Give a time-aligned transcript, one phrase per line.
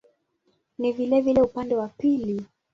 [0.79, 2.45] Ni vilevile upande wa pili.